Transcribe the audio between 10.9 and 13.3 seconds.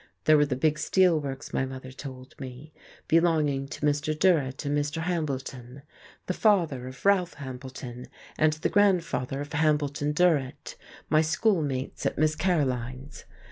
my schoolmates at Miss Caroline's.